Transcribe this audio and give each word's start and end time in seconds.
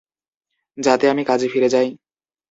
যাতে 0.77 1.05
আমি 1.09 1.23
কাজে 1.25 1.47
ফিরে 1.49 1.69
যাই? 1.69 1.87